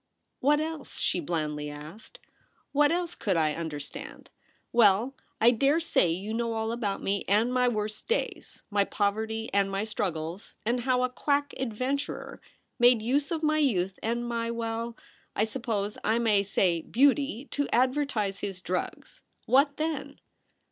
[0.23, 2.19] * What else?' she blandly asked.'
[2.71, 4.31] What else could I understand?
[4.71, 5.13] Well.
[5.39, 9.69] I dare say you know all about me and my worst days— my poverty and
[9.69, 12.41] my struggles, and how a quack adventurer
[12.79, 14.97] made use of my youth and my— well,
[15.35, 19.21] I suppose I may say beauty— to advertise his drugs.
[19.45, 20.19] What then